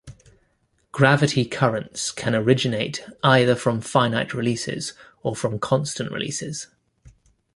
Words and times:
Gravity 0.91 1.45
currents 1.45 2.09
can 2.09 2.33
originate 2.33 3.05
either 3.23 3.53
from 3.55 3.81
finite 3.81 4.33
releases 4.33 4.93
or 5.21 5.35
from 5.35 5.59
constant 5.59 6.11
releases. 6.11 6.65